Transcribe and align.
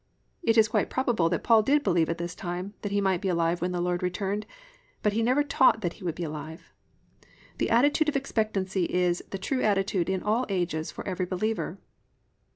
It 0.41 0.57
is 0.57 0.67
quite 0.67 0.89
probable 0.89 1.29
that 1.29 1.43
Paul 1.43 1.61
did 1.61 1.83
believe 1.83 2.09
at 2.09 2.17
this 2.17 2.33
time 2.33 2.73
that 2.81 2.91
he 2.91 2.99
might 2.99 3.21
be 3.21 3.27
alive 3.27 3.61
when 3.61 3.71
the 3.71 3.79
Lord 3.79 4.01
returned 4.01 4.47
but 5.03 5.13
he 5.13 5.21
never 5.21 5.43
taught 5.43 5.81
that 5.81 5.93
he 6.01 6.03
would 6.03 6.15
be 6.15 6.23
alive. 6.23 6.71
The 7.59 7.69
attitude 7.69 8.09
of 8.09 8.15
expectancy 8.15 8.85
is 8.85 9.21
the 9.29 9.37
true 9.37 9.61
attitude 9.61 10.09
in 10.09 10.23
all 10.23 10.47
ages 10.49 10.89
for 10.89 11.07
every 11.07 11.27
believer. 11.27 11.77